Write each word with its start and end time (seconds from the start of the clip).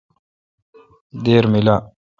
دیر 1.23 1.43
میلا۔ 1.51 1.75